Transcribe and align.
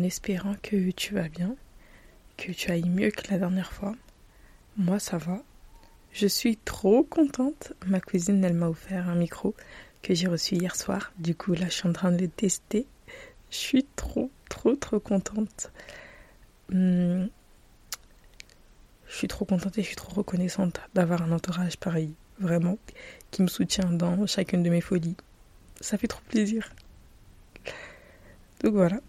En 0.00 0.02
espérant 0.02 0.54
que 0.62 0.90
tu 0.92 1.14
vas 1.14 1.28
bien, 1.28 1.54
que 2.38 2.52
tu 2.52 2.70
ailles 2.70 2.88
mieux 2.88 3.10
que 3.10 3.30
la 3.30 3.38
dernière 3.38 3.72
fois. 3.72 3.94
Moi, 4.78 4.98
ça 4.98 5.18
va. 5.18 5.42
Je 6.12 6.26
suis 6.26 6.56
trop 6.56 7.02
contente. 7.02 7.74
Ma 7.86 8.00
cousine, 8.00 8.42
elle 8.42 8.54
m'a 8.54 8.68
offert 8.68 9.10
un 9.10 9.14
micro 9.14 9.54
que 10.02 10.14
j'ai 10.14 10.26
reçu 10.26 10.54
hier 10.54 10.74
soir. 10.74 11.12
Du 11.18 11.34
coup, 11.34 11.52
là, 11.52 11.66
je 11.66 11.74
suis 11.74 11.88
en 11.88 11.92
train 11.92 12.12
de 12.12 12.22
le 12.22 12.28
tester. 12.28 12.86
Je 13.50 13.56
suis 13.56 13.84
trop, 13.94 14.30
trop, 14.48 14.74
trop 14.74 15.00
contente. 15.00 15.70
Hmm. 16.70 17.26
Je 19.06 19.14
suis 19.16 19.28
trop 19.28 19.44
contente 19.44 19.76
et 19.76 19.82
je 19.82 19.88
suis 19.88 19.96
trop 19.96 20.14
reconnaissante 20.14 20.80
d'avoir 20.94 21.22
un 21.22 21.32
entourage 21.32 21.76
pareil, 21.76 22.14
vraiment, 22.38 22.78
qui 23.32 23.42
me 23.42 23.48
soutient 23.48 23.90
dans 23.90 24.26
chacune 24.26 24.62
de 24.62 24.70
mes 24.70 24.80
folies. 24.80 25.16
Ça 25.80 25.98
fait 25.98 26.06
trop 26.06 26.22
plaisir. 26.28 26.72
Donc 28.62 28.72
voilà. 28.72 29.00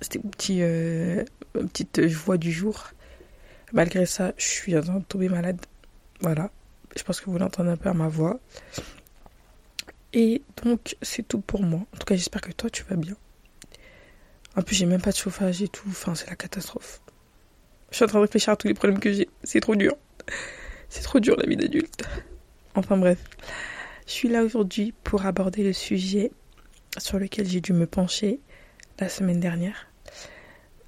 C'était 0.00 0.20
une 0.20 0.30
euh, 0.60 1.24
petite 1.52 2.06
joie 2.06 2.36
du 2.36 2.52
jour. 2.52 2.90
Malgré 3.72 4.06
ça, 4.06 4.32
je 4.36 4.46
suis 4.46 4.76
en 4.76 4.82
train 4.82 4.98
de 4.98 5.04
tomber 5.04 5.28
malade. 5.28 5.60
Voilà. 6.20 6.50
Je 6.96 7.02
pense 7.02 7.20
que 7.20 7.30
vous 7.30 7.38
l'entendez 7.38 7.70
un 7.70 7.76
peu 7.76 7.88
à 7.88 7.94
ma 7.94 8.08
voix. 8.08 8.40
Et 10.12 10.42
donc, 10.64 10.96
c'est 11.02 11.26
tout 11.26 11.40
pour 11.40 11.62
moi. 11.62 11.80
En 11.94 11.98
tout 11.98 12.06
cas, 12.06 12.16
j'espère 12.16 12.40
que 12.40 12.52
toi, 12.52 12.70
tu 12.70 12.84
vas 12.84 12.96
bien. 12.96 13.16
En 14.56 14.62
plus, 14.62 14.74
j'ai 14.74 14.86
même 14.86 15.02
pas 15.02 15.10
de 15.10 15.16
chauffage 15.16 15.62
et 15.62 15.68
tout. 15.68 15.88
Enfin, 15.88 16.14
c'est 16.14 16.28
la 16.28 16.36
catastrophe. 16.36 17.00
Je 17.90 17.96
suis 17.96 18.04
en 18.04 18.08
train 18.08 18.18
de 18.18 18.24
réfléchir 18.24 18.52
à 18.52 18.56
tous 18.56 18.68
les 18.68 18.74
problèmes 18.74 19.00
que 19.00 19.12
j'ai. 19.12 19.28
C'est 19.44 19.60
trop 19.60 19.76
dur. 19.76 19.96
C'est 20.88 21.02
trop 21.02 21.20
dur, 21.20 21.36
la 21.36 21.46
vie 21.46 21.56
d'adulte. 21.56 22.02
Enfin, 22.74 22.96
bref. 22.96 23.18
Je 24.06 24.12
suis 24.12 24.28
là 24.28 24.42
aujourd'hui 24.42 24.94
pour 25.04 25.26
aborder 25.26 25.62
le 25.62 25.74
sujet 25.74 26.32
sur 26.96 27.18
lequel 27.18 27.46
j'ai 27.46 27.60
dû 27.60 27.74
me 27.74 27.86
pencher 27.86 28.40
la 28.98 29.08
semaine 29.08 29.40
dernière. 29.40 29.88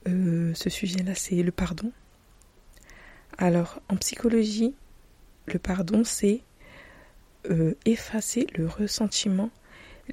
Euh, 0.09 0.53
ce 0.55 0.71
sujet-là, 0.71 1.15
c'est 1.15 1.43
le 1.43 1.53
pardon. 1.53 1.93
Alors, 3.39 3.81
en 3.89 3.97
psychologie, 3.97 4.75
le 5.47 5.59
pardon, 5.59 6.03
c'est 6.05 6.43
euh, 7.51 7.75
effacer 7.85 8.47
le 8.57 8.67
ressentiment 8.67 9.51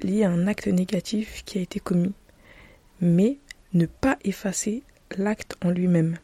lié 0.02 0.24
à 0.24 0.30
un 0.30 0.46
acte 0.46 0.68
négatif 0.68 1.42
qui 1.44 1.58
a 1.58 1.62
été 1.62 1.80
commis, 1.80 2.14
mais 3.00 3.38
ne 3.72 3.86
pas 3.86 4.16
effacer 4.24 4.82
l'acte 5.16 5.56
en 5.64 5.70
lui-même. 5.70 6.18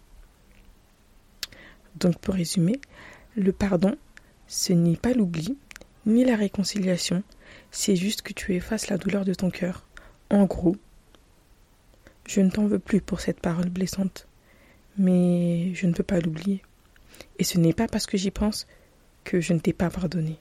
Donc, 1.96 2.18
pour 2.18 2.34
résumer, 2.34 2.80
le 3.36 3.52
pardon, 3.52 3.96
ce 4.46 4.72
n'est 4.72 4.96
pas 4.96 5.12
l'oubli, 5.12 5.58
ni 6.06 6.24
la 6.24 6.36
réconciliation, 6.36 7.22
c'est 7.70 7.96
juste 7.96 8.22
que 8.22 8.32
tu 8.32 8.54
effaces 8.54 8.88
la 8.88 8.98
douleur 8.98 9.24
de 9.24 9.34
ton 9.34 9.50
cœur. 9.50 9.86
En 10.30 10.44
gros, 10.44 10.76
je 12.26 12.40
ne 12.40 12.50
t'en 12.50 12.66
veux 12.66 12.78
plus 12.78 13.00
pour 13.00 13.20
cette 13.20 13.40
parole 13.40 13.68
blessante, 13.68 14.26
mais 14.98 15.74
je 15.74 15.86
ne 15.86 15.92
peux 15.92 16.02
pas 16.02 16.20
l'oublier. 16.20 16.62
Et 17.38 17.44
ce 17.44 17.58
n'est 17.58 17.72
pas 17.72 17.86
parce 17.86 18.06
que 18.06 18.16
j'y 18.16 18.30
pense 18.30 18.66
que 19.24 19.40
je 19.40 19.52
ne 19.52 19.58
t'ai 19.58 19.72
pas 19.72 19.90
pardonné. 19.90 20.38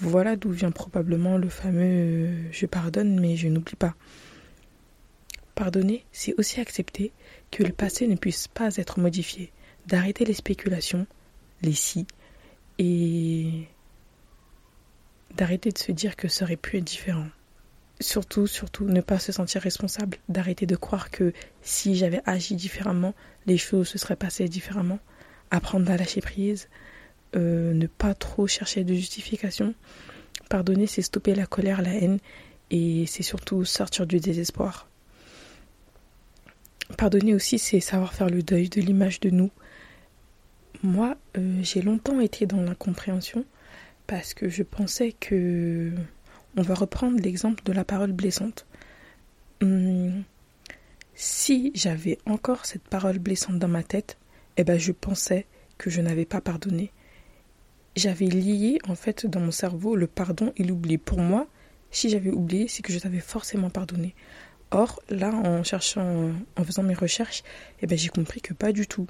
Voilà 0.00 0.36
d'où 0.36 0.50
vient 0.50 0.70
probablement 0.70 1.38
le 1.38 1.48
fameux 1.48 2.30
je 2.52 2.66
pardonne 2.66 3.18
mais 3.18 3.36
je 3.36 3.48
n'oublie 3.48 3.74
pas. 3.74 3.94
Pardonner, 5.56 6.04
c'est 6.12 6.38
aussi 6.38 6.60
accepter 6.60 7.10
que 7.50 7.64
le 7.64 7.72
passé 7.72 8.06
ne 8.06 8.14
puisse 8.14 8.46
pas 8.46 8.76
être 8.76 9.00
modifié, 9.00 9.50
d'arrêter 9.86 10.24
les 10.24 10.34
spéculations, 10.34 11.04
les 11.62 11.72
si, 11.72 12.06
et 12.78 13.66
d'arrêter 15.34 15.70
de 15.72 15.78
se 15.78 15.90
dire 15.90 16.14
que 16.14 16.28
ça 16.28 16.44
aurait 16.44 16.56
pu 16.56 16.76
être 16.76 16.84
différent 16.84 17.26
surtout, 18.00 18.46
surtout, 18.46 18.84
ne 18.84 19.00
pas 19.00 19.18
se 19.18 19.32
sentir 19.32 19.62
responsable, 19.62 20.18
d'arrêter 20.28 20.66
de 20.66 20.76
croire 20.76 21.10
que 21.10 21.32
si 21.62 21.96
j'avais 21.96 22.20
agi 22.26 22.54
différemment, 22.54 23.14
les 23.46 23.58
choses 23.58 23.88
se 23.88 23.98
seraient 23.98 24.16
passées 24.16 24.48
différemment, 24.48 24.98
apprendre 25.50 25.90
à 25.90 25.96
lâcher 25.96 26.20
prise, 26.20 26.68
euh, 27.36 27.72
ne 27.74 27.86
pas 27.86 28.14
trop 28.14 28.46
chercher 28.46 28.84
de 28.84 28.94
justification. 28.94 29.74
Pardonner, 30.48 30.86
c'est 30.86 31.02
stopper 31.02 31.34
la 31.34 31.46
colère, 31.46 31.82
la 31.82 31.94
haine, 31.94 32.18
et 32.70 33.06
c'est 33.06 33.22
surtout 33.22 33.64
sortir 33.64 34.06
du 34.06 34.20
désespoir. 34.20 34.88
Pardonner 36.96 37.34
aussi, 37.34 37.58
c'est 37.58 37.80
savoir 37.80 38.14
faire 38.14 38.30
le 38.30 38.42
deuil 38.42 38.68
de 38.68 38.80
l'image 38.80 39.20
de 39.20 39.30
nous. 39.30 39.50
Moi, 40.82 41.16
euh, 41.36 41.60
j'ai 41.62 41.82
longtemps 41.82 42.20
été 42.20 42.46
dans 42.46 42.62
l'incompréhension 42.62 43.44
parce 44.06 44.32
que 44.32 44.48
je 44.48 44.62
pensais 44.62 45.12
que 45.12 45.92
on 46.58 46.62
va 46.62 46.74
reprendre 46.74 47.20
l'exemple 47.20 47.62
de 47.64 47.72
la 47.72 47.84
parole 47.84 48.12
blessante. 48.12 48.66
Hum, 49.62 50.24
si 51.14 51.70
j'avais 51.74 52.18
encore 52.26 52.66
cette 52.66 52.82
parole 52.82 53.20
blessante 53.20 53.60
dans 53.60 53.68
ma 53.68 53.84
tête, 53.84 54.18
eh 54.56 54.64
ben 54.64 54.78
je 54.78 54.90
pensais 54.90 55.46
que 55.78 55.88
je 55.88 56.00
n'avais 56.00 56.24
pas 56.24 56.40
pardonné. 56.40 56.90
J'avais 57.94 58.26
lié 58.26 58.78
en 58.88 58.96
fait 58.96 59.24
dans 59.24 59.40
mon 59.40 59.52
cerveau 59.52 59.94
le 59.94 60.08
pardon 60.08 60.52
et 60.56 60.64
l'oubli. 60.64 60.98
Pour 60.98 61.20
moi, 61.20 61.46
si 61.92 62.10
j'avais 62.10 62.30
oublié, 62.30 62.66
c'est 62.66 62.82
que 62.82 62.92
je 62.92 62.98
t'avais 62.98 63.20
forcément 63.20 63.70
pardonné. 63.70 64.16
Or, 64.72 65.00
là, 65.08 65.32
en 65.32 65.62
cherchant, 65.62 66.32
en 66.56 66.64
faisant 66.64 66.82
mes 66.82 66.94
recherches, 66.94 67.42
eh 67.80 67.86
ben, 67.86 67.96
j'ai 67.96 68.08
compris 68.08 68.40
que 68.40 68.52
pas 68.52 68.72
du 68.72 68.86
tout. 68.86 69.06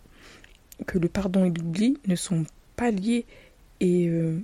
Que 0.87 0.99
le 0.99 1.09
pardon 1.09 1.45
et 1.47 1.51
l'oubli 1.51 1.99
ne 2.07 2.15
sont 2.15 2.45
pas 2.77 2.91
liés. 2.91 3.27
Et 3.81 4.07
euh, 4.09 4.41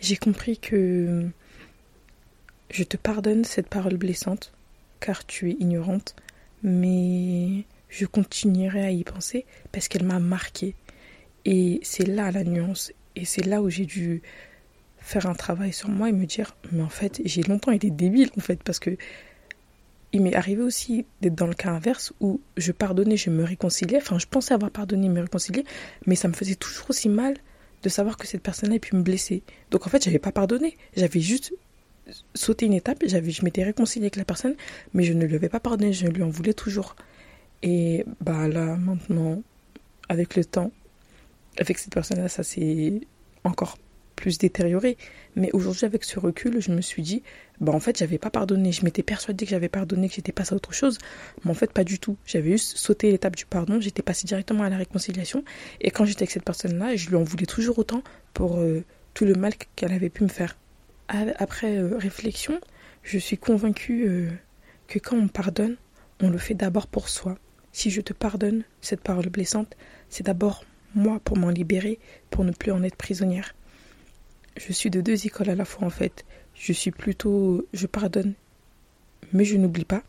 j'ai 0.00 0.16
compris 0.16 0.58
que 0.58 1.28
je 2.70 2.82
te 2.82 2.96
pardonne 2.96 3.44
cette 3.44 3.68
parole 3.68 3.96
blessante, 3.96 4.52
car 5.00 5.26
tu 5.26 5.50
es 5.50 5.56
ignorante, 5.58 6.16
mais 6.62 7.64
je 7.88 8.06
continuerai 8.06 8.84
à 8.84 8.90
y 8.90 9.04
penser 9.04 9.46
parce 9.72 9.88
qu'elle 9.88 10.04
m'a 10.04 10.18
marqué. 10.18 10.74
Et 11.44 11.80
c'est 11.82 12.06
là 12.06 12.30
la 12.30 12.44
nuance, 12.44 12.92
et 13.14 13.24
c'est 13.24 13.44
là 13.44 13.62
où 13.62 13.70
j'ai 13.70 13.86
dû 13.86 14.22
faire 14.98 15.26
un 15.26 15.34
travail 15.34 15.72
sur 15.72 15.88
moi 15.88 16.08
et 16.08 16.12
me 16.12 16.26
dire, 16.26 16.56
mais 16.72 16.82
en 16.82 16.88
fait, 16.88 17.20
j'ai 17.24 17.42
longtemps 17.42 17.70
été 17.70 17.90
débile, 17.90 18.30
en 18.36 18.40
fait, 18.40 18.62
parce 18.62 18.80
que 18.80 18.96
il 20.12 20.22
m'est 20.22 20.34
arrivé 20.34 20.62
aussi 20.62 21.04
d'être 21.20 21.34
dans 21.34 21.46
le 21.46 21.54
cas 21.54 21.70
inverse 21.70 22.12
où 22.20 22.40
je 22.56 22.72
pardonnais, 22.72 23.16
je 23.16 23.30
me 23.30 23.44
réconciliais, 23.44 23.98
enfin, 23.98 24.18
je 24.18 24.26
pensais 24.26 24.54
avoir 24.54 24.70
pardonné, 24.70 25.08
me 25.08 25.20
réconcilier, 25.20 25.64
mais 26.06 26.16
ça 26.16 26.28
me 26.28 26.32
faisait 26.32 26.54
toujours 26.54 26.90
aussi 26.90 27.08
mal 27.08 27.36
de 27.86 27.88
savoir 27.88 28.16
que 28.16 28.26
cette 28.26 28.42
personne-là 28.42 28.80
pu 28.80 28.96
me 28.96 29.02
blesser. 29.02 29.44
Donc 29.70 29.86
en 29.86 29.90
fait, 29.90 30.02
j'avais 30.02 30.18
pas 30.18 30.32
pardonné. 30.32 30.76
J'avais 30.96 31.20
juste 31.20 31.54
sauté 32.34 32.66
une 32.66 32.72
étape. 32.72 32.98
J'avais, 33.06 33.30
je 33.30 33.44
m'étais 33.44 33.62
réconciliée 33.62 34.06
avec 34.06 34.16
la 34.16 34.24
personne, 34.24 34.56
mais 34.92 35.04
je 35.04 35.12
ne 35.12 35.24
lui 35.24 35.36
avais 35.36 35.48
pas 35.48 35.60
pardonné. 35.60 35.92
Je 35.92 36.08
lui 36.08 36.24
en 36.24 36.28
voulais 36.28 36.52
toujours. 36.52 36.96
Et 37.62 38.04
bah 38.20 38.48
là, 38.48 38.74
maintenant, 38.76 39.40
avec 40.08 40.34
le 40.34 40.44
temps, 40.44 40.72
avec 41.58 41.78
cette 41.78 41.94
personne-là, 41.94 42.28
ça 42.28 42.42
s'est 42.42 43.02
encore 43.44 43.78
plus 44.16 44.38
détérioré. 44.38 44.96
Mais 45.36 45.50
aujourd'hui, 45.52 45.84
avec 45.84 46.02
ce 46.02 46.18
recul, 46.18 46.60
je 46.60 46.72
me 46.72 46.80
suis 46.80 47.02
dit, 47.02 47.22
bah 47.60 47.72
en 47.72 47.80
fait, 47.80 47.98
j'avais 47.98 48.18
pas 48.18 48.30
pardonné. 48.30 48.72
Je 48.72 48.84
m'étais 48.84 49.02
persuadée 49.02 49.44
que 49.44 49.50
j'avais 49.50 49.68
pardonné, 49.68 50.08
que 50.08 50.14
j'étais 50.14 50.32
passée 50.32 50.54
à 50.54 50.56
autre 50.56 50.72
chose. 50.72 50.98
Mais 51.44 51.50
en 51.50 51.54
fait, 51.54 51.72
pas 51.72 51.84
du 51.84 51.98
tout. 51.98 52.16
J'avais 52.26 52.52
juste 52.52 52.76
sauté 52.76 53.12
l'étape 53.12 53.36
du 53.36 53.46
pardon. 53.46 53.80
J'étais 53.80 54.02
passée 54.02 54.26
directement 54.26 54.64
à 54.64 54.70
la 54.70 54.78
réconciliation. 54.78 55.44
Et 55.80 55.90
quand 55.90 56.06
j'étais 56.06 56.22
avec 56.22 56.32
cette 56.32 56.44
personne-là, 56.44 56.96
je 56.96 57.08
lui 57.08 57.16
en 57.16 57.22
voulais 57.22 57.46
toujours 57.46 57.78
autant 57.78 58.02
pour 58.34 58.58
euh, 58.58 58.82
tout 59.14 59.26
le 59.26 59.34
mal 59.34 59.52
qu'elle 59.76 59.92
avait 59.92 60.10
pu 60.10 60.24
me 60.24 60.28
faire. 60.28 60.56
Après 61.08 61.78
euh, 61.78 61.96
réflexion, 61.96 62.60
je 63.04 63.18
suis 63.18 63.38
convaincue 63.38 64.08
euh, 64.08 64.30
que 64.88 64.98
quand 64.98 65.16
on 65.16 65.28
pardonne, 65.28 65.76
on 66.20 66.30
le 66.30 66.38
fait 66.38 66.54
d'abord 66.54 66.88
pour 66.88 67.08
soi. 67.08 67.38
Si 67.70 67.90
je 67.90 68.00
te 68.00 68.12
pardonne 68.12 68.64
cette 68.80 69.02
parole 69.02 69.28
blessante, 69.28 69.76
c'est 70.08 70.24
d'abord 70.24 70.64
moi 70.94 71.20
pour 71.22 71.36
m'en 71.36 71.50
libérer, 71.50 72.00
pour 72.30 72.42
ne 72.42 72.50
plus 72.50 72.72
en 72.72 72.82
être 72.82 72.96
prisonnière 72.96 73.54
je 74.56 74.72
suis 74.72 74.90
de 74.90 75.00
deux 75.00 75.26
écoles 75.26 75.50
à 75.50 75.54
la 75.54 75.64
fois 75.64 75.86
en 75.86 75.90
fait. 75.90 76.24
Je 76.54 76.72
suis 76.72 76.90
plutôt 76.90 77.66
je 77.72 77.86
pardonne, 77.86 78.34
mais 79.32 79.44
je 79.44 79.56
n'oublie 79.56 79.84
pas 79.84 80.02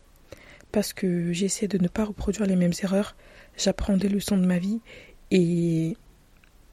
parce 0.72 0.94
que 0.94 1.34
j'essaie 1.34 1.68
de 1.68 1.78
ne 1.78 1.88
pas 1.88 2.06
reproduire 2.06 2.48
les 2.48 2.56
mêmes 2.56 2.74
erreurs. 2.84 3.16
J'apprends 3.58 3.98
des 3.98 4.10
leçons 4.10 4.38
de 4.38 4.46
ma 4.46 4.60
vie 4.60 4.80
et 5.32 5.96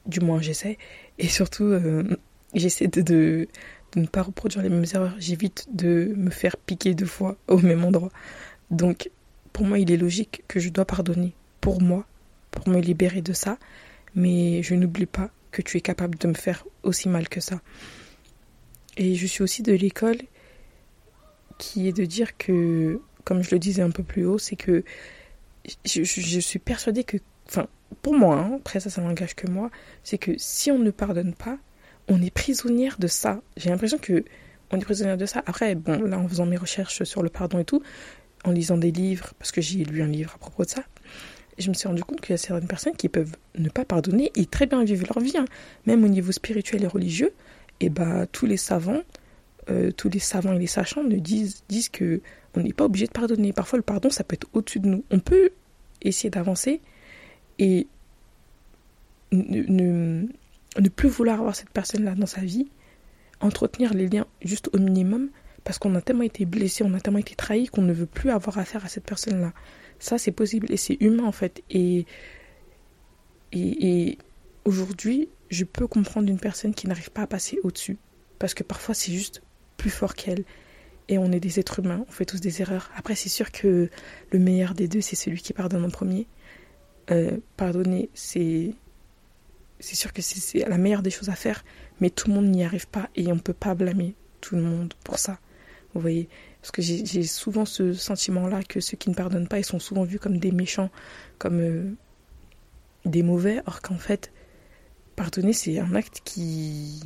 du 0.05 0.19
moins 0.19 0.41
j'essaie 0.41 0.77
et 1.17 1.27
surtout 1.27 1.63
euh, 1.63 2.03
j'essaie 2.53 2.87
de, 2.87 3.01
de, 3.01 3.47
de 3.95 4.01
ne 4.01 4.07
pas 4.07 4.21
reproduire 4.21 4.63
les 4.63 4.69
mêmes 4.69 4.85
erreurs, 4.93 5.15
j'évite 5.19 5.67
de 5.73 6.13
me 6.15 6.29
faire 6.29 6.57
piquer 6.57 6.93
deux 6.93 7.05
fois 7.05 7.37
au 7.47 7.57
même 7.59 7.83
endroit. 7.83 8.11
Donc, 8.71 9.09
pour 9.53 9.65
moi, 9.65 9.79
il 9.79 9.91
est 9.91 9.97
logique 9.97 10.43
que 10.47 10.59
je 10.59 10.69
dois 10.69 10.85
pardonner 10.85 11.33
pour 11.61 11.81
moi, 11.81 12.05
pour 12.51 12.67
me 12.67 12.79
libérer 12.79 13.21
de 13.21 13.33
ça, 13.33 13.57
mais 14.15 14.63
je 14.63 14.75
n'oublie 14.75 15.05
pas 15.05 15.31
que 15.55 15.61
tu 15.61 15.77
es 15.77 15.81
capable 15.81 16.17
de 16.17 16.27
me 16.27 16.33
faire 16.33 16.65
aussi 16.83 17.07
mal 17.07 17.29
que 17.29 17.39
ça. 17.39 17.61
Et 18.97 19.15
je 19.15 19.25
suis 19.25 19.41
aussi 19.41 19.63
de 19.63 19.71
l'école 19.71 20.17
qui 21.57 21.87
est 21.87 21.93
de 21.93 22.03
dire 22.03 22.37
que, 22.37 22.99
comme 23.23 23.41
je 23.41 23.51
le 23.51 23.59
disais 23.59 23.81
un 23.81 23.89
peu 23.89 24.03
plus 24.03 24.25
haut, 24.25 24.37
c'est 24.37 24.57
que 24.57 24.83
je, 25.85 26.39
suis 26.41 26.59
persuadée 26.59 27.05
que, 27.05 27.17
enfin, 27.47 27.67
pour 28.01 28.13
moi, 28.13 28.37
hein, 28.37 28.57
après 28.59 28.81
ça, 28.81 28.89
ça 28.89 29.01
n'engage 29.01 29.33
que 29.33 29.47
moi, 29.47 29.71
c'est 30.03 30.17
que 30.17 30.33
si 30.37 30.71
on 30.71 30.79
ne 30.79 30.91
pardonne 30.91 31.33
pas, 31.33 31.57
on 32.09 32.21
est 32.21 32.31
prisonnière 32.31 32.97
de 32.99 33.07
ça. 33.07 33.41
J'ai 33.55 33.69
l'impression 33.69 33.97
que 33.97 34.25
on 34.71 34.77
est 34.77 34.83
prisonnière 34.83 35.17
de 35.17 35.25
ça. 35.25 35.41
Après, 35.45 35.73
bon, 35.75 36.01
là, 36.03 36.19
en 36.19 36.27
faisant 36.27 36.45
mes 36.45 36.57
recherches 36.57 37.03
sur 37.03 37.23
le 37.23 37.29
pardon 37.29 37.59
et 37.59 37.65
tout, 37.65 37.81
en 38.43 38.51
lisant 38.51 38.77
des 38.77 38.91
livres, 38.91 39.33
parce 39.39 39.53
que 39.53 39.61
j'ai 39.61 39.85
lu 39.85 40.01
un 40.01 40.07
livre 40.07 40.33
à 40.35 40.37
propos 40.37 40.65
de 40.65 40.69
ça, 40.69 40.83
je 41.57 41.69
me 41.69 41.73
suis 41.73 41.87
rendu 41.87 42.03
compte 42.03 42.21
qu'il 42.21 42.31
y 42.31 42.33
a 42.33 42.37
certaines 42.37 42.67
personnes 42.67 42.95
qui 42.95 43.09
peuvent 43.09 43.35
ne 43.57 43.69
pas 43.69 43.85
pardonner 43.85 44.31
et 44.35 44.45
très 44.45 44.65
bien 44.65 44.83
vivre 44.83 45.05
leur 45.07 45.23
vie, 45.23 45.37
hein. 45.37 45.45
même 45.85 46.03
au 46.03 46.07
niveau 46.07 46.31
spirituel 46.31 46.83
et 46.83 46.87
religieux. 46.87 47.31
Et 47.79 47.89
bah, 47.89 48.25
tous 48.27 48.45
les 48.45 48.57
savants, 48.57 49.01
euh, 49.69 49.91
tous 49.91 50.09
les 50.09 50.19
savants 50.19 50.53
et 50.53 50.59
les 50.59 50.67
sachants 50.67 51.03
disent, 51.03 51.63
que 51.91 52.21
on 52.55 52.61
n'est 52.61 52.73
pas 52.73 52.85
obligé 52.85 53.07
de 53.07 53.11
pardonner. 53.11 53.53
Parfois, 53.53 53.77
le 53.77 53.83
pardon, 53.83 54.09
ça 54.09 54.23
peut 54.23 54.35
être 54.35 54.47
au-dessus 54.53 54.79
de 54.79 54.87
nous. 54.87 55.03
On 55.11 55.19
peut 55.19 55.49
essayer 56.01 56.29
d'avancer 56.29 56.81
et 57.59 57.87
ne, 59.31 60.25
ne 60.79 60.89
plus 60.89 61.09
vouloir 61.09 61.39
avoir 61.39 61.55
cette 61.55 61.69
personne-là 61.69 62.15
dans 62.15 62.25
sa 62.25 62.41
vie, 62.41 62.67
entretenir 63.41 63.93
les 63.93 64.07
liens 64.07 64.27
juste 64.41 64.69
au 64.73 64.77
minimum, 64.77 65.29
parce 65.63 65.79
qu'on 65.79 65.95
a 65.95 66.01
tellement 66.01 66.23
été 66.23 66.45
blessé, 66.45 66.83
on 66.83 66.93
a 66.93 66.99
tellement 66.99 67.19
été 67.19 67.35
trahi 67.35 67.67
qu'on 67.67 67.81
ne 67.81 67.93
veut 67.93 68.05
plus 68.05 68.29
avoir 68.29 68.57
affaire 68.57 68.85
à 68.85 68.87
cette 68.87 69.05
personne-là. 69.05 69.51
Ça, 69.99 70.17
c'est 70.17 70.31
possible 70.31 70.71
et 70.71 70.77
c'est 70.77 70.97
humain 70.99 71.25
en 71.25 71.31
fait. 71.31 71.63
Et, 71.69 72.05
et, 73.51 73.87
et 73.87 74.17
aujourd'hui, 74.65 75.29
je 75.49 75.63
peux 75.63 75.87
comprendre 75.87 76.29
une 76.29 76.39
personne 76.39 76.73
qui 76.73 76.87
n'arrive 76.87 77.11
pas 77.11 77.23
à 77.23 77.27
passer 77.27 77.59
au-dessus, 77.63 77.97
parce 78.39 78.53
que 78.53 78.63
parfois 78.63 78.93
c'est 78.95 79.11
juste 79.11 79.41
plus 79.77 79.89
fort 79.89 80.15
qu'elle. 80.15 80.43
Et 81.07 81.19
on 81.19 81.31
est 81.31 81.39
des 81.39 81.59
êtres 81.59 81.79
humains, 81.79 82.03
on 82.07 82.11
fait 82.11 82.25
tous 82.25 82.41
des 82.41 82.61
erreurs. 82.61 82.89
Après, 82.95 83.13
c'est 83.13 83.29
sûr 83.29 83.51
que 83.51 83.91
le 84.31 84.39
meilleur 84.39 84.73
des 84.73 84.87
deux, 84.87 85.01
c'est 85.01 85.15
celui 85.15 85.39
qui 85.39 85.53
pardonne 85.53 85.85
en 85.85 85.91
premier. 85.91 86.25
Euh, 87.11 87.37
pardonner, 87.57 88.09
c'est 88.15 88.73
c'est 89.79 89.95
sûr 89.95 90.13
que 90.13 90.21
c'est 90.23 90.67
la 90.67 90.77
meilleure 90.79 91.03
des 91.03 91.11
choses 91.11 91.29
à 91.29 91.35
faire, 91.35 91.63
mais 91.99 92.09
tout 92.09 92.29
le 92.29 92.33
monde 92.33 92.47
n'y 92.47 92.63
arrive 92.63 92.87
pas 92.87 93.09
et 93.15 93.27
on 93.27 93.35
ne 93.35 93.39
peut 93.39 93.53
pas 93.53 93.75
blâmer 93.75 94.15
tout 94.41 94.55
le 94.55 94.63
monde 94.63 94.93
pour 95.03 95.19
ça. 95.19 95.37
Vous 95.93 96.01
voyez? 96.01 96.27
Parce 96.65 96.71
que 96.71 96.81
j'ai 96.81 97.21
souvent 97.21 97.63
ce 97.63 97.93
sentiment-là 97.93 98.63
que 98.63 98.79
ceux 98.79 98.97
qui 98.97 99.11
ne 99.11 99.13
pardonnent 99.13 99.47
pas, 99.47 99.59
ils 99.59 99.63
sont 99.63 99.77
souvent 99.77 100.03
vus 100.03 100.17
comme 100.17 100.39
des 100.39 100.51
méchants, 100.51 100.89
comme 101.37 101.59
euh, 101.59 101.91
des 103.05 103.21
mauvais, 103.21 103.61
or 103.67 103.83
qu'en 103.83 103.99
fait, 103.99 104.31
pardonner, 105.15 105.53
c'est 105.53 105.77
un 105.77 105.93
acte 105.93 106.21
qui, 106.25 107.03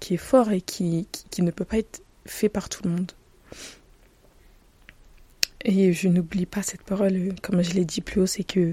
qui 0.00 0.14
est 0.14 0.16
fort 0.16 0.50
et 0.50 0.62
qui, 0.62 1.06
qui 1.28 1.42
ne 1.42 1.50
peut 1.50 1.66
pas 1.66 1.76
être 1.76 2.02
fait 2.24 2.48
par 2.48 2.70
tout 2.70 2.82
le 2.84 2.90
monde. 2.90 3.12
Et 5.66 5.92
je 5.92 6.08
n'oublie 6.08 6.46
pas 6.46 6.62
cette 6.62 6.84
parole, 6.84 7.34
comme 7.42 7.62
je 7.62 7.74
l'ai 7.74 7.84
dit 7.84 8.00
plus 8.00 8.22
haut, 8.22 8.26
c'est 8.26 8.44
que 8.44 8.72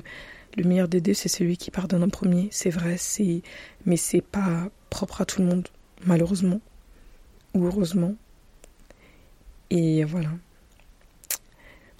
le 0.55 0.63
meilleur 0.63 0.87
des 0.87 1.01
deux, 1.01 1.13
c'est 1.13 1.27
celui 1.27 1.57
qui 1.57 1.69
pardonne 1.69 2.03
en 2.03 2.09
premier. 2.09 2.47
C'est 2.51 2.69
vrai, 2.69 2.95
c'est, 2.97 3.41
mais 3.85 3.97
c'est 3.97 4.21
pas 4.21 4.69
propre 4.89 5.19
à 5.19 5.25
tout 5.25 5.41
le 5.41 5.49
monde, 5.49 5.67
malheureusement 6.05 6.61
ou 7.53 7.65
heureusement. 7.65 8.15
Et 9.71 10.03
voilà. 10.03 10.29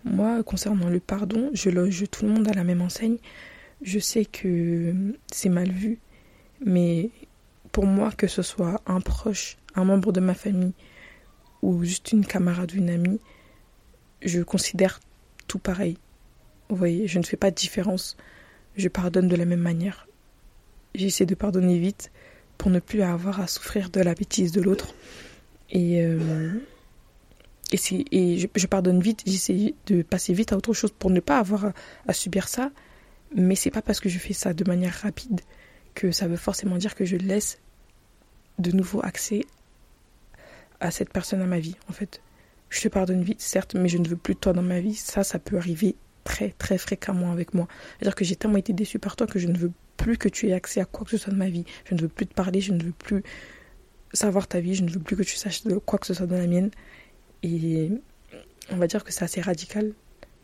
Moi, 0.04 0.44
concernant 0.44 0.90
le 0.90 1.00
pardon, 1.00 1.50
je 1.54 1.72
loge 1.72 2.04
tout 2.12 2.26
le 2.26 2.32
monde 2.32 2.48
à 2.48 2.54
la 2.54 2.64
même 2.64 2.82
enseigne. 2.82 3.18
Je 3.82 3.98
sais 3.98 4.26
que 4.26 4.94
c'est 5.32 5.50
mal 5.50 5.72
vu, 5.72 5.98
mais 6.64 7.10
pour 7.72 7.88
moi, 7.88 8.12
que 8.12 8.28
ce 8.28 8.44
soit 8.44 8.80
un 8.86 9.02
proche, 9.02 9.58
un 9.74 9.86
membre 9.86 10.12
de 10.12 10.20
ma 10.20 10.36
famille 10.36 10.74
ou 11.64 11.84
juste 11.84 12.12
une 12.12 12.26
camarade 12.26 12.72
ou 12.74 12.78
une 12.78 12.92
amie, 12.92 13.20
je 14.22 14.42
considère 14.42 15.00
tout 15.48 15.60
pareil. 15.60 15.98
Vous 16.70 16.76
voyez, 16.76 17.08
je 17.08 17.18
ne 17.18 17.24
fais 17.24 17.38
pas 17.38 17.50
de 17.50 17.56
différence 17.56 18.16
je 18.78 18.88
pardonne 18.88 19.28
de 19.28 19.36
la 19.36 19.46
même 19.46 19.60
manière. 19.60 20.08
J'essaie 20.96 21.26
de 21.26 21.36
pardonner 21.36 21.78
vite 21.78 22.12
pour 22.58 22.72
ne 22.72 22.80
plus 22.80 23.02
avoir 23.02 23.40
à 23.40 23.48
souffrir 23.48 23.90
de 23.90 24.02
la 24.02 24.14
bêtise 24.14 24.52
de 24.52 24.62
l'autre. 24.62 24.94
Et, 25.70 26.02
euh, 26.04 26.52
et, 27.72 28.38
je, 28.38 28.68
pardonne 28.68 29.02
vite, 29.02 29.24
j'essaie 29.26 29.76
de 29.88 30.02
passer 30.02 30.34
vite 30.34 30.52
à 30.54 30.58
autre 30.58 30.74
chose 30.74 30.92
pour 30.92 31.10
ne 31.10 31.20
pas 31.20 31.40
avoir 31.40 31.72
à, 32.08 32.14
subir 32.14 32.48
ça. 32.48 32.72
Mais 33.36 33.56
c'est 33.56 33.72
pas 33.72 33.82
parce 33.82 34.00
que 34.00 34.10
je 34.10 34.20
fais 34.20 34.34
ça 34.34 34.54
de 34.54 34.64
manière 34.66 34.94
rapide 34.94 35.42
que 35.94 36.12
ça 36.12 36.28
veut 36.28 36.38
forcément 36.38 36.78
dire 36.78 36.96
que 36.96 37.06
je 37.06 37.16
laisse 37.16 37.60
de 38.60 38.72
nouveau 38.72 39.02
accès 39.04 39.46
à 40.80 40.92
cette 40.92 41.12
personne 41.12 41.42
à 41.42 41.46
ma 41.46 41.60
vie. 41.60 41.76
En 41.90 41.94
fait, 41.94 42.22
je 42.70 42.82
te 42.82 42.88
pardonne 42.88 43.24
vite, 43.24 43.42
certes, 43.42 43.76
mais 43.76 43.88
je 43.88 43.98
ne 43.98 44.08
veux 44.08 44.18
plus 44.18 44.34
de 44.34 44.40
toi 44.40 44.54
dans 44.54 44.62
ma 44.62 44.80
vie. 44.80 44.96
Ça, 44.96 45.24
ça 45.24 45.40
peut 45.40 45.58
arriver 45.58 45.96
très 46.24 46.50
très 46.50 46.78
fréquemment 46.78 47.32
avec 47.32 47.54
moi. 47.54 47.68
C'est-à-dire 47.98 48.16
que 48.16 48.26
j'ai 48.26 48.36
tellement 48.36 48.58
été 48.58 48.74
déçue 48.74 49.00
par 49.00 49.16
toi 49.16 49.28
que 49.28 49.40
je 49.40 49.48
ne 49.48 49.58
veux 49.58 49.72
plus 49.98 50.18
que 50.18 50.30
tu 50.30 50.50
aies 50.50 50.54
accès 50.54 50.82
à 50.82 50.86
quoi 50.86 51.06
que 51.06 51.12
ce 51.12 51.18
soit 51.18 51.34
de 51.34 51.38
ma 51.38 51.50
vie. 51.50 51.66
Je 51.86 51.96
ne 51.96 52.02
veux 52.02 52.08
plus 52.08 52.28
te 52.28 52.34
parler, 52.34 52.60
je 52.60 52.74
ne 52.74 52.84
veux 52.84 52.92
plus 52.92 53.24
savoir 54.14 54.48
ta 54.48 54.60
vie, 54.60 54.76
je 54.76 54.84
ne 54.84 54.90
veux 54.90 55.00
plus 55.00 55.16
que 55.16 55.24
tu 55.24 55.36
saches 55.36 55.64
de 55.64 55.78
quoi 55.78 56.00
que 56.00 56.08
ce 56.08 56.14
soit 56.14 56.28
de 56.28 56.36
la 56.36 56.48
mienne. 56.48 56.72
Et 57.44 57.92
on 58.70 58.78
va 58.78 58.88
dire 58.88 59.04
que 59.04 59.12
c'est 59.12 59.24
assez 59.24 59.42
radical, 59.42 59.94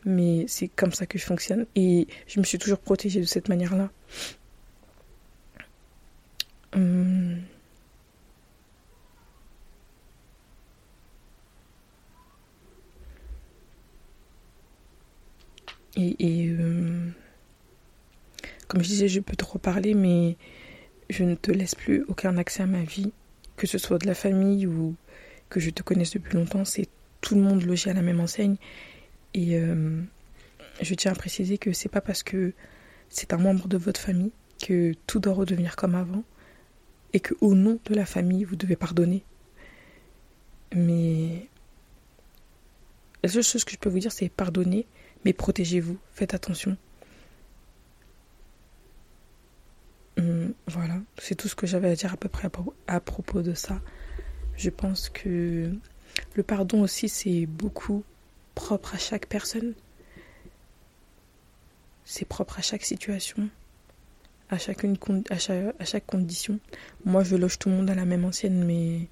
mais 0.04 0.44
c'est 0.48 0.68
comme 0.68 0.92
ça 0.92 1.06
que 1.06 1.18
je 1.18 1.24
fonctionne. 1.24 1.66
Et 1.74 2.06
je 2.26 2.40
me 2.40 2.44
suis 2.44 2.58
toujours 2.58 2.78
protégée 2.78 3.20
de 3.20 3.26
cette 3.26 3.48
manière-là. 3.48 3.90
Hum. 6.74 7.38
Et, 15.96 16.48
euh, 16.48 17.08
comme 18.68 18.82
je 18.82 18.88
disais, 18.88 19.08
je 19.08 19.18
peux 19.18 19.34
te 19.34 19.44
reparler, 19.44 19.94
mais 19.94 20.36
je 21.10 21.24
ne 21.24 21.34
te 21.34 21.50
laisse 21.50 21.74
plus 21.74 22.04
aucun 22.06 22.36
accès 22.36 22.62
à 22.62 22.66
ma 22.66 22.82
vie, 22.82 23.12
que 23.56 23.66
ce 23.66 23.78
soit 23.78 23.98
de 23.98 24.06
la 24.06 24.14
famille 24.14 24.66
ou 24.68 24.94
que 25.48 25.60
je 25.60 25.70
te 25.70 25.82
connaisse 25.82 26.12
depuis 26.12 26.34
longtemps. 26.36 26.64
C'est 26.64 26.88
tout 27.20 27.34
le 27.34 27.40
monde 27.40 27.62
logé 27.62 27.90
à 27.90 27.94
la 27.94 28.02
même 28.02 28.20
enseigne. 28.20 28.56
Et 29.34 29.56
euh, 29.56 30.00
je 30.80 30.94
tiens 30.94 31.12
à 31.12 31.14
préciser 31.14 31.58
que 31.58 31.72
c'est 31.72 31.88
pas 31.88 32.00
parce 32.00 32.22
que 32.22 32.52
c'est 33.08 33.32
un 33.32 33.38
membre 33.38 33.68
de 33.68 33.76
votre 33.76 34.00
famille 34.00 34.32
que 34.62 34.94
tout 35.06 35.20
doit 35.20 35.34
redevenir 35.34 35.76
comme 35.76 35.94
avant 35.94 36.24
et 37.12 37.20
que 37.20 37.34
au 37.40 37.54
nom 37.54 37.78
de 37.84 37.94
la 37.94 38.04
famille 38.04 38.44
vous 38.44 38.56
devez 38.56 38.76
pardonner. 38.76 39.24
Mais 40.74 41.48
la 43.22 43.28
seule 43.28 43.42
chose 43.42 43.64
que 43.64 43.72
je 43.72 43.78
peux 43.78 43.88
vous 43.88 43.98
dire 43.98 44.12
c'est 44.12 44.28
pardonner 44.28 44.86
mais 45.24 45.32
protégez-vous, 45.32 45.98
faites 46.12 46.34
attention. 46.34 46.76
Hum, 50.18 50.52
voilà, 50.66 50.94
c'est 51.18 51.34
tout 51.34 51.48
ce 51.48 51.54
que 51.54 51.66
j'avais 51.66 51.90
à 51.90 51.94
dire 51.94 52.12
à 52.12 52.16
peu 52.16 52.28
près 52.28 52.48
à, 52.86 53.00
propos 53.00 53.42
de 53.42 53.54
ça. 53.54 53.80
Je 54.58 54.70
pense 54.70 55.08
que 55.08 55.72
le 56.34 56.42
pardon 56.42 56.82
aussi, 56.82 57.08
c'est 57.08 57.46
beaucoup 57.46 58.02
propre 58.56 58.96
à 58.96 58.98
chaque 58.98 59.26
personne. 59.26 59.74
C'est 62.04 62.24
propre 62.24 62.58
à 62.58 62.62
chaque 62.62 62.84
situation, 62.84 63.48
à, 64.50 64.58
chacune, 64.58 64.96
à, 65.30 65.38
chaque, 65.38 65.74
à 65.78 65.84
chaque 65.84 66.06
condition. 66.06 66.58
Moi, 67.04 67.22
je 67.22 67.36
loge 67.36 67.60
tout 67.60 67.68
le 67.68 67.76
monde 67.76 67.88
à 67.88 67.94
la 67.94 68.04
même 68.04 68.24
ancienne, 68.24 68.64
mais 68.64 69.06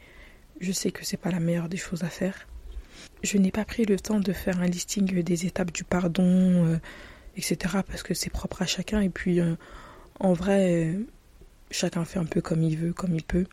je 0.60 0.72
sais 0.72 0.90
que 0.90 1.04
c'est 1.04 1.16
pas 1.16 1.30
la 1.30 1.38
meilleure 1.38 1.68
des 1.68 1.76
choses 1.76 2.02
à 2.02 2.08
faire. 2.08 2.48
Je 3.22 3.38
n'ai 3.38 3.52
pas 3.52 3.64
pris 3.64 3.84
le 3.84 4.00
temps 4.00 4.18
de 4.18 4.32
faire 4.32 4.60
un 4.60 4.66
listing 4.66 5.22
des 5.22 5.46
étapes 5.46 5.70
du 5.70 5.84
pardon, 5.84 6.24
euh, 6.66 6.78
etc. 7.36 7.76
parce 7.86 8.02
que 8.02 8.14
c'est 8.14 8.30
propre 8.30 8.62
à 8.62 8.66
chacun. 8.66 9.00
Et 9.00 9.10
puis, 9.10 9.40
euh, 9.40 9.54
en 10.18 10.32
vrai, 10.32 10.98
chacun 11.70 12.04
fait 12.04 12.18
un 12.18 12.24
peu 12.24 12.40
comme 12.40 12.64
il 12.64 12.76
veut, 12.76 12.92
comme 12.92 13.14
il 13.14 13.22
peut. 13.22 13.46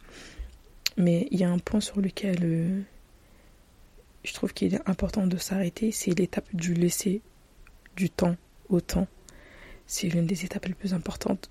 Mais 0.97 1.27
il 1.31 1.39
y 1.39 1.43
a 1.43 1.49
un 1.49 1.59
point 1.59 1.79
sur 1.79 1.99
lequel 1.99 2.37
euh, 2.43 2.81
je 4.23 4.33
trouve 4.33 4.53
qu'il 4.53 4.75
est 4.75 4.89
important 4.89 5.27
de 5.27 5.37
s'arrêter, 5.37 5.91
c'est 5.91 6.17
l'étape 6.17 6.47
du 6.53 6.73
laisser 6.73 7.21
du 7.95 8.09
temps 8.09 8.35
au 8.69 8.81
temps. 8.81 9.07
C'est 9.85 10.07
l'une 10.07 10.25
des 10.25 10.45
étapes 10.45 10.65
les 10.65 10.73
plus 10.73 10.93
importantes. 10.93 11.49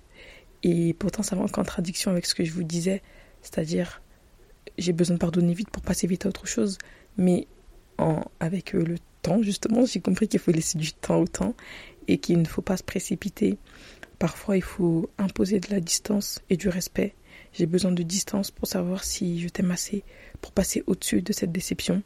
Et 0.63 0.93
pourtant, 0.93 1.23
ça 1.23 1.35
va 1.35 1.43
en 1.43 1.47
contradiction 1.47 2.11
avec 2.11 2.25
ce 2.25 2.35
que 2.35 2.43
je 2.43 2.51
vous 2.51 2.63
disais, 2.63 3.01
c'est-à-dire 3.41 4.01
j'ai 4.77 4.93
besoin 4.93 5.15
de 5.15 5.19
pardonner 5.19 5.53
vite 5.53 5.69
pour 5.69 5.83
passer 5.83 6.07
vite 6.07 6.25
à 6.25 6.29
autre 6.29 6.47
chose. 6.47 6.77
Mais 7.17 7.47
avec 8.39 8.75
euh, 8.75 8.83
le 8.83 8.97
temps, 9.21 9.41
justement, 9.41 9.85
j'ai 9.85 9.99
compris 9.99 10.27
qu'il 10.27 10.39
faut 10.39 10.51
laisser 10.51 10.77
du 10.77 10.93
temps 10.93 11.19
au 11.19 11.27
temps 11.27 11.53
et 12.07 12.17
qu'il 12.17 12.41
ne 12.41 12.47
faut 12.47 12.61
pas 12.61 12.77
se 12.77 12.83
précipiter. 12.83 13.57
Parfois, 14.19 14.57
il 14.57 14.63
faut 14.63 15.09
imposer 15.17 15.59
de 15.59 15.69
la 15.69 15.79
distance 15.79 16.41
et 16.49 16.57
du 16.57 16.69
respect 16.69 17.13
J'ai 17.53 17.67
besoin 17.67 17.91
de 17.91 18.01
distance 18.01 18.49
pour 18.49 18.67
savoir 18.67 19.03
si 19.03 19.39
je 19.39 19.47
t'aime 19.47 19.71
assez 19.71 20.03
pour 20.41 20.51
passer 20.51 20.83
au-dessus 20.87 21.21
de 21.21 21.33
cette 21.33 21.51
déception. 21.51 22.01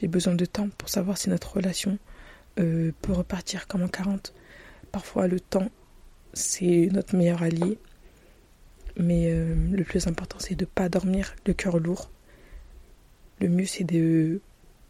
J'ai 0.00 0.08
besoin 0.08 0.34
de 0.34 0.44
temps 0.44 0.68
pour 0.78 0.88
savoir 0.88 1.16
si 1.16 1.30
notre 1.30 1.54
relation 1.54 1.98
euh, 2.58 2.92
peut 3.00 3.12
repartir 3.12 3.68
comme 3.68 3.82
en 3.82 3.88
40. 3.88 4.34
Parfois, 4.90 5.28
le 5.28 5.38
temps, 5.38 5.70
c'est 6.32 6.88
notre 6.90 7.16
meilleur 7.16 7.42
allié. 7.42 7.78
Mais 8.96 9.30
euh, 9.30 9.54
le 9.70 9.84
plus 9.84 10.08
important, 10.08 10.38
c'est 10.40 10.56
de 10.56 10.64
ne 10.64 10.70
pas 10.70 10.88
dormir 10.88 11.36
le 11.46 11.54
cœur 11.54 11.78
lourd. 11.78 12.10
Le 13.40 13.48
mieux, 13.48 13.66
c'est 13.66 13.84
de 13.84 14.40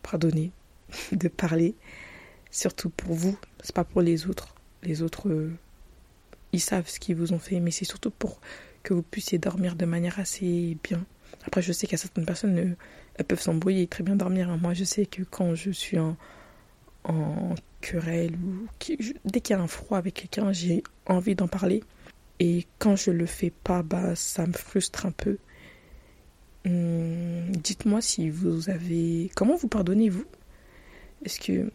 pardonner, 0.03 0.51
de 1.13 1.29
parler. 1.29 1.75
Surtout 2.51 2.89
pour 2.89 3.15
vous, 3.15 3.39
c'est 3.63 3.75
pas 3.75 3.85
pour 3.85 4.01
les 4.01 4.27
autres. 4.27 4.55
Les 4.83 5.03
autres, 5.03 5.29
euh, 5.29 5.53
ils 6.53 6.61
savent 6.61 6.89
ce 6.89 6.99
qu'ils 6.99 7.17
vous 7.17 7.35
ont 7.35 7.39
fait, 7.39 7.61
mais 7.61 7.71
c'est 7.71 7.85
surtout 7.85 8.11
pour 8.11 8.41
que 8.83 8.95
vous 8.95 9.03
puissiez 9.03 9.39
dormir 9.39 9.77
de 9.77 9.85
manière 9.85 10.19
assez 10.19 10.77
bien. 10.83 11.05
Après, 11.47 11.63
je 11.63 11.73
sais 11.73 11.93
a 11.93 11.97
certaines 11.97 12.27
personnes, 12.27 12.77
elles 13.15 13.25
peuvent 13.25 13.41
s'embrouiller 13.41 13.83
et 13.83 13.87
très 13.87 14.03
bien 14.03 14.17
dormir. 14.17 14.57
Moi, 14.59 14.75
je 14.75 14.85
sais 14.85 15.07
que 15.07 15.23
quand 15.23 15.55
je 15.55 15.71
suis 15.71 15.99
en, 15.99 16.17
querelle 17.81 18.35
ou 18.35 18.67
dès 19.25 19.41
qu'il 19.41 19.57
y 19.57 19.59
a 19.59 19.63
un 19.63 19.67
froid 19.67 19.97
avec 19.97 20.15
quelqu'un, 20.15 20.53
j'ai 20.53 20.83
envie 21.07 21.35
d'en 21.35 21.49
parler. 21.49 21.83
Et 22.39 22.67
quand 22.79 22.97
je 22.97 23.11
le 23.11 23.27
fais 23.27 23.51
pas, 23.51 23.83
bah, 23.83 24.15
ça 24.15 24.47
me 24.47 24.53
frustre 24.53 25.07
un 25.07 25.13
peu. 25.13 25.39
Hum, 26.67 27.51
dites-moi 27.57 28.01
si 28.03 28.29
vous 28.29 28.69
avez. 28.69 29.31
Comment 29.35 29.57
vous 29.57 29.69
pardonnez-vous? 29.69 30.25
Est-ce 31.25 31.41
que. 31.41 31.71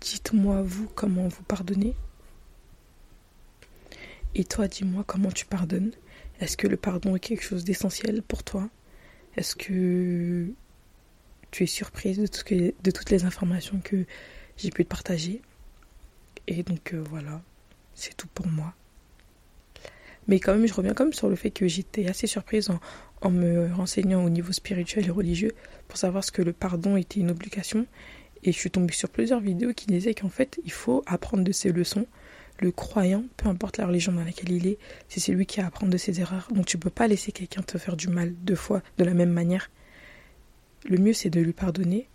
Dites-moi, 0.00 0.62
vous, 0.62 0.88
comment 0.94 1.28
vous 1.28 1.42
pardonnez? 1.42 1.94
Et 4.38 4.44
toi, 4.44 4.68
dis-moi 4.68 5.02
comment 5.06 5.32
tu 5.32 5.46
pardonnes. 5.46 5.92
Est-ce 6.40 6.58
que 6.58 6.66
le 6.66 6.76
pardon 6.76 7.16
est 7.16 7.20
quelque 7.20 7.42
chose 7.42 7.64
d'essentiel 7.64 8.20
pour 8.20 8.44
toi? 8.44 8.68
Est-ce 9.34 9.56
que 9.56 10.48
tu 11.50 11.62
es 11.62 11.66
surprise 11.66 12.18
de, 12.18 12.90
toutes 12.90 13.08
les 13.08 13.24
informations 13.24 13.80
que 13.82 14.04
j'ai 14.58 14.68
pu 14.68 14.84
te 14.84 14.90
partager? 14.90 15.40
Et 16.48 16.62
donc 16.62 16.92
euh, 16.92 17.02
voilà, 17.08 17.40
c'est 17.94 18.14
tout 18.14 18.28
pour 18.34 18.46
moi. 18.46 18.74
Mais 20.28 20.38
quand 20.38 20.52
même, 20.52 20.66
je 20.66 20.74
reviens 20.74 20.92
comme 20.92 21.14
sur 21.14 21.30
le 21.30 21.36
fait 21.36 21.50
que 21.50 21.66
j'étais 21.66 22.06
assez 22.06 22.26
surprise 22.26 22.68
en, 22.68 22.78
en, 23.22 23.30
me 23.30 23.72
renseignant 23.72 24.22
au 24.22 24.28
niveau 24.28 24.52
spirituel 24.52 25.06
et 25.06 25.10
religieux 25.10 25.52
pour 25.88 25.96
savoir 25.96 26.22
ce 26.22 26.30
que 26.30 26.42
le 26.42 26.52
pardon 26.52 26.98
était 26.98 27.20
une 27.20 27.30
obligation. 27.30 27.86
Et 28.42 28.52
je 28.52 28.58
suis 28.58 28.70
tombée 28.70 28.92
sur 28.92 29.08
plusieurs 29.08 29.40
vidéos 29.40 29.72
qui 29.72 29.86
disaient 29.86 30.12
qu'en 30.12 30.28
fait, 30.28 30.60
il 30.62 30.72
faut 30.72 31.02
apprendre 31.06 31.42
de 31.42 31.52
ses 31.52 31.72
leçons 31.72 32.06
le 32.58 32.70
croyant, 32.72 33.24
peu 33.36 33.48
importe 33.48 33.76
la 33.76 33.86
religion 33.86 34.12
dans 34.12 34.24
laquelle 34.24 34.50
il 34.50 34.66
est, 34.66 34.78
c'est 35.08 35.20
celui 35.20 35.46
qui 35.46 35.60
a 35.60 35.64
à 35.64 35.66
apprendre 35.68 35.92
de 35.92 35.98
ses 35.98 36.20
erreurs. 36.20 36.48
Donc 36.52 36.66
tu 36.66 36.76
ne 36.76 36.82
peux 36.82 36.90
pas 36.90 37.06
laisser 37.06 37.32
quelqu'un 37.32 37.62
te 37.62 37.78
faire 37.78 37.96
du 37.96 38.08
mal 38.08 38.32
deux 38.42 38.54
fois 38.54 38.82
de 38.98 39.04
la 39.04 39.14
même 39.14 39.32
manière. 39.32 39.70
Le 40.88 40.98
mieux 40.98 41.12
c'est 41.12 41.30
de 41.30 41.40
lui 41.40 41.52
pardonner, 41.52 42.08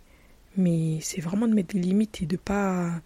mais 0.56 0.98
c'est 1.00 1.20
vraiment 1.20 1.46
de 1.46 1.54
mettre 1.54 1.74
des 1.74 1.80
limites 1.80 2.22
et 2.22 2.26
de 2.26 2.36
pas 2.36 3.00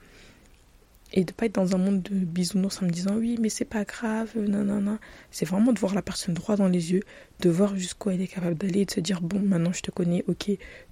et 1.12 1.24
de 1.24 1.32
pas 1.32 1.46
être 1.46 1.54
dans 1.54 1.74
un 1.74 1.78
monde 1.78 2.02
de 2.02 2.14
bisounours 2.14 2.82
en 2.82 2.86
me 2.86 2.90
disant 2.90 3.14
oui 3.16 3.36
mais 3.40 3.48
c'est 3.48 3.64
pas 3.64 3.84
grave, 3.84 4.30
non 4.36 4.64
non 4.64 4.80
non. 4.80 4.98
C'est 5.30 5.44
vraiment 5.46 5.72
de 5.72 5.78
voir 5.78 5.94
la 5.94 6.02
personne 6.02 6.34
droit 6.34 6.56
dans 6.56 6.68
les 6.68 6.92
yeux, 6.92 7.02
de 7.40 7.50
voir 7.50 7.76
jusqu'où 7.76 8.10
elle 8.10 8.20
est 8.20 8.26
capable 8.28 8.56
d'aller 8.56 8.80
et 8.80 8.84
de 8.86 8.90
se 8.90 9.00
dire 9.00 9.20
bon 9.20 9.40
maintenant 9.40 9.72
je 9.72 9.82
te 9.82 9.90
connais, 9.90 10.24
ok 10.28 10.50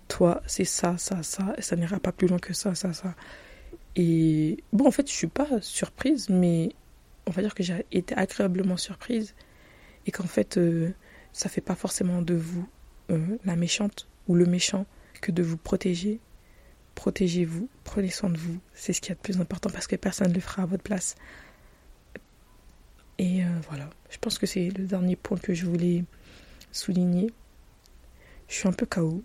toi 0.09 0.43
c'est 0.47 0.65
ça 0.65 0.97
ça 0.99 1.23
ça, 1.23 1.55
ça 1.59 1.77
n'ira 1.77 1.99
pas 2.01 2.13
plus 2.13 2.29
loin 2.29 2.39
que 2.39 2.53
ça 2.53 2.75
ça 2.75 2.93
ça. 2.93 3.15
Et 3.97 4.63
bon, 4.73 4.87
en 4.87 4.91
fait, 4.91 5.09
je 5.09 5.15
suis 5.15 5.27
pas 5.29 5.61
surprise, 5.61 6.29
mais 6.29 6.71
on 7.27 7.31
va 7.31 7.43
dire 7.43 7.55
que 7.55 7.63
j'ai 7.63 7.87
été 7.93 8.15
agréablement 8.15 8.77
surprise 8.77 9.35
et 10.07 10.11
qu'en 10.11 10.27
fait, 10.27 10.59
euh, 10.59 10.91
ça 11.33 11.49
fait 11.49 11.61
pas 11.61 11.75
forcément 11.75 12.23
de 12.23 12.35
vous 12.35 12.67
euh, 13.11 13.39
la 13.45 13.57
méchante 13.57 14.09
ou 14.29 14.35
le 14.35 14.47
méchant 14.47 14.87
que 15.21 15.33
de 15.33 15.43
vous 15.43 15.57
protéger. 15.57 16.21
Protégez-vous, 16.95 17.69
prenez 17.83 18.11
soin 18.11 18.31
de 18.31 18.39
vous, 18.39 18.59
c'est 18.73 18.93
ce 18.93 19.01
qui 19.01 19.11
est 19.11 19.15
le 19.15 19.21
plus 19.21 19.41
important 19.41 19.71
parce 19.71 19.87
que 19.87 19.97
personne 19.97 20.29
ne 20.29 20.35
le 20.35 20.41
fera 20.41 20.63
à 20.63 20.67
votre 20.67 20.83
place. 20.83 21.17
Et 23.19 23.45
euh, 23.45 23.49
voilà, 23.69 23.91
je 24.11 24.19
pense 24.19 24.39
que 24.39 24.47
c'est 24.47 24.71
le 24.71 24.87
dernier 24.87 25.17
point 25.17 25.39
que 25.39 25.55
je 25.55 25.67
voulais 25.67 26.05
souligner. 26.73 27.33
Je 28.49 28.55
suis 28.55 28.69
un 28.69 28.73
peu 28.73 28.87
KO, 28.87 29.23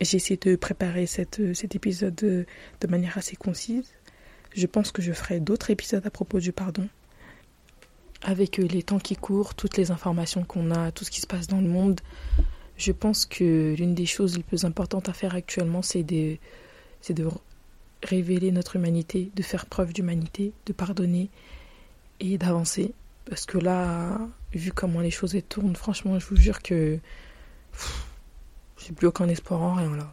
j'ai 0.00 0.16
essayé 0.16 0.36
de 0.36 0.56
préparer 0.56 1.06
cette, 1.06 1.54
cet 1.54 1.74
épisode 1.74 2.14
de, 2.14 2.46
de 2.80 2.86
manière 2.86 3.18
assez 3.18 3.36
concise. 3.36 3.90
Je 4.54 4.66
pense 4.66 4.90
que 4.92 5.02
je 5.02 5.12
ferai 5.12 5.40
d'autres 5.40 5.70
épisodes 5.70 6.04
à 6.06 6.10
propos 6.10 6.40
du 6.40 6.52
pardon. 6.52 6.88
Avec 8.22 8.58
euh, 8.58 8.66
les 8.66 8.82
temps 8.82 8.98
qui 8.98 9.16
courent, 9.16 9.54
toutes 9.54 9.76
les 9.76 9.90
informations 9.90 10.44
qu'on 10.44 10.70
a, 10.70 10.92
tout 10.92 11.04
ce 11.04 11.10
qui 11.10 11.20
se 11.20 11.26
passe 11.26 11.46
dans 11.46 11.60
le 11.60 11.68
monde, 11.68 12.00
je 12.76 12.92
pense 12.92 13.26
que 13.26 13.74
l'une 13.76 13.94
des 13.94 14.06
choses 14.06 14.36
les 14.36 14.42
plus 14.42 14.64
importantes 14.64 15.08
à 15.08 15.12
faire 15.12 15.34
actuellement, 15.34 15.82
c'est 15.82 16.02
de, 16.02 16.36
de 17.10 17.28
révéler 18.02 18.50
notre 18.52 18.76
humanité, 18.76 19.30
de 19.34 19.42
faire 19.42 19.66
preuve 19.66 19.92
d'humanité, 19.92 20.52
de 20.66 20.72
pardonner 20.72 21.30
et 22.20 22.38
d'avancer. 22.38 22.92
Parce 23.26 23.46
que 23.46 23.58
là, 23.58 24.18
vu 24.52 24.72
comment 24.72 25.00
les 25.00 25.10
choses 25.10 25.36
tournent, 25.48 25.76
franchement, 25.76 26.18
je 26.18 26.26
vous 26.26 26.36
jure 26.36 26.60
que 26.62 26.98
j'ai 28.86 28.92
plus 28.92 29.06
aucun 29.06 29.28
espoir 29.28 29.62
en 29.62 29.74
rien 29.74 29.96
là. 29.96 30.12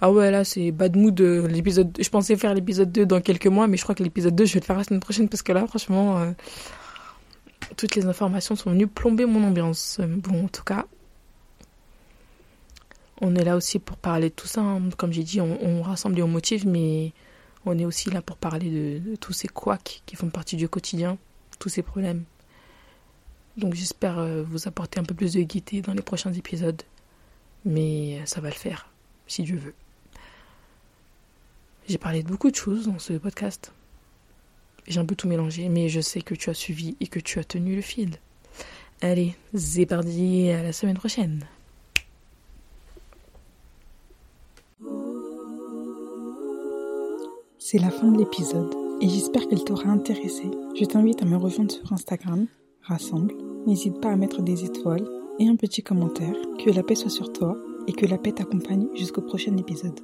Ah 0.00 0.10
ouais, 0.10 0.30
là, 0.30 0.44
c'est 0.44 0.70
bad 0.72 0.96
mood. 0.96 1.20
Euh, 1.20 1.46
l'épisode. 1.46 1.96
Je 2.00 2.08
pensais 2.08 2.36
faire 2.36 2.54
l'épisode 2.54 2.90
2 2.90 3.04
dans 3.04 3.20
quelques 3.20 3.46
mois, 3.46 3.66
mais 3.66 3.76
je 3.76 3.82
crois 3.82 3.94
que 3.94 4.02
l'épisode 4.02 4.34
2, 4.34 4.46
je 4.46 4.54
vais 4.54 4.60
le 4.60 4.64
faire 4.64 4.78
la 4.78 4.84
semaine 4.84 5.00
prochaine 5.00 5.28
parce 5.28 5.42
que 5.42 5.52
là, 5.52 5.66
franchement, 5.66 6.18
euh, 6.18 6.32
toutes 7.76 7.94
les 7.96 8.06
informations 8.06 8.56
sont 8.56 8.70
venues 8.70 8.86
plomber 8.86 9.26
mon 9.26 9.46
ambiance. 9.46 10.00
Bon, 10.00 10.44
en 10.44 10.48
tout 10.48 10.64
cas, 10.64 10.86
on 13.20 13.34
est 13.34 13.44
là 13.44 13.56
aussi 13.56 13.78
pour 13.78 13.98
parler 13.98 14.30
de 14.30 14.34
tout 14.34 14.46
ça. 14.46 14.62
Hein. 14.62 14.88
Comme 14.96 15.12
j'ai 15.12 15.22
dit, 15.22 15.40
on, 15.40 15.82
rassemble 15.82 16.18
et 16.18 16.22
on 16.22 16.28
motive, 16.28 16.66
mais 16.66 17.12
on 17.66 17.78
est 17.78 17.84
aussi 17.84 18.10
là 18.10 18.22
pour 18.22 18.36
parler 18.38 18.70
de, 18.70 19.10
de 19.10 19.16
tous 19.16 19.34
ces 19.34 19.48
couacs 19.48 20.02
qui 20.06 20.16
font 20.16 20.30
partie 20.30 20.56
du 20.56 20.68
quotidien, 20.68 21.18
tous 21.58 21.68
ces 21.68 21.82
problèmes. 21.82 22.24
Donc 23.58 23.74
j'espère 23.74 24.18
euh, 24.18 24.42
vous 24.42 24.66
apporter 24.66 24.98
un 24.98 25.04
peu 25.04 25.14
plus 25.14 25.34
de 25.34 25.42
gaieté 25.42 25.82
dans 25.82 25.92
les 25.92 26.02
prochains 26.02 26.32
épisodes. 26.32 26.82
Mais 27.64 28.20
ça 28.24 28.40
va 28.40 28.48
le 28.48 28.54
faire, 28.54 28.90
si 29.26 29.42
Dieu 29.42 29.56
veut. 29.56 29.74
J'ai 31.88 31.98
parlé 31.98 32.22
de 32.22 32.28
beaucoup 32.28 32.50
de 32.50 32.56
choses 32.56 32.86
dans 32.86 32.98
ce 32.98 33.14
podcast. 33.14 33.72
J'ai 34.86 35.00
un 35.00 35.04
peu 35.04 35.16
tout 35.16 35.28
mélangé, 35.28 35.68
mais 35.68 35.88
je 35.88 36.00
sais 36.00 36.22
que 36.22 36.34
tu 36.34 36.48
as 36.50 36.54
suivi 36.54 36.96
et 37.00 37.06
que 37.06 37.18
tu 37.18 37.38
as 37.38 37.44
tenu 37.44 37.74
le 37.74 37.82
fil. 37.82 38.16
Allez, 39.02 39.34
c'est 39.54 39.90
à 39.92 40.02
la 40.62 40.72
semaine 40.72 40.96
prochaine. 40.96 41.44
C'est 47.58 47.78
la 47.78 47.90
fin 47.90 48.10
de 48.10 48.18
l'épisode 48.18 48.74
et 49.00 49.08
j'espère 49.08 49.48
qu'elle 49.48 49.64
t'aura 49.64 49.88
intéressé. 49.88 50.50
Je 50.78 50.84
t'invite 50.84 51.22
à 51.22 51.24
me 51.24 51.36
rejoindre 51.36 51.72
sur 51.72 51.92
Instagram, 51.92 52.46
Rassemble. 52.82 53.34
N'hésite 53.66 54.00
pas 54.00 54.10
à 54.10 54.16
mettre 54.16 54.42
des 54.42 54.64
étoiles 54.64 55.08
et 55.40 55.48
un 55.48 55.56
petit 55.56 55.82
commentaire. 55.82 56.34
Que 56.64 56.70
la 56.70 56.84
paix 56.84 56.94
soit 56.94 57.10
sur 57.10 57.32
toi 57.32 57.56
et 57.88 57.92
que 57.92 58.06
la 58.06 58.18
paix 58.18 58.32
t'accompagne 58.32 58.88
jusqu'au 58.94 59.22
prochain 59.22 59.56
épisode. 59.56 59.98